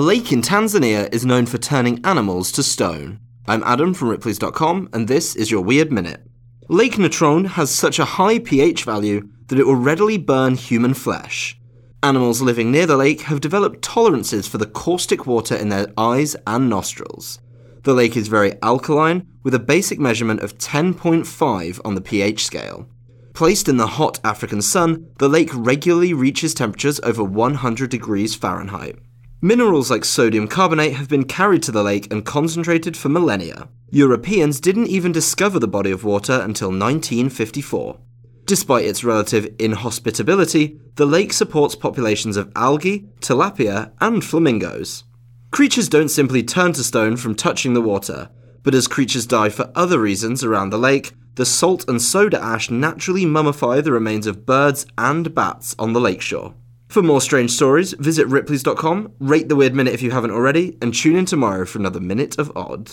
[0.00, 3.20] Lake in Tanzania is known for turning animals to stone.
[3.46, 6.22] I'm Adam from Ripley's.com, and this is your Weird Minute.
[6.70, 11.60] Lake Natron has such a high pH value that it will readily burn human flesh.
[12.02, 16.34] Animals living near the lake have developed tolerances for the caustic water in their eyes
[16.46, 17.38] and nostrils.
[17.82, 22.88] The lake is very alkaline, with a basic measurement of 10.5 on the pH scale.
[23.34, 28.98] Placed in the hot African sun, the lake regularly reaches temperatures over 100 degrees Fahrenheit.
[29.42, 33.68] Minerals like sodium carbonate have been carried to the lake and concentrated for millennia.
[33.90, 37.98] Europeans didn't even discover the body of water until 1954.
[38.44, 45.04] Despite its relative inhospitability, the lake supports populations of algae, tilapia, and flamingos.
[45.50, 48.28] Creatures don't simply turn to stone from touching the water,
[48.62, 52.70] but as creatures die for other reasons around the lake, the salt and soda ash
[52.70, 56.54] naturally mummify the remains of birds and bats on the lakeshore.
[56.90, 60.92] For more strange stories, visit ripley's.com, rate the Weird Minute if you haven't already, and
[60.92, 62.90] tune in tomorrow for another Minute of Odd.